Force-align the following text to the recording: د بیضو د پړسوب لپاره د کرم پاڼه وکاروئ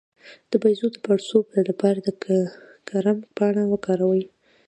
د 0.49 0.51
بیضو 0.63 0.87
د 0.93 0.97
پړسوب 1.05 1.45
لپاره 1.69 1.99
د 2.03 2.09
کرم 2.87 3.17
پاڼه 3.37 3.63
وکاروئ 3.71 4.23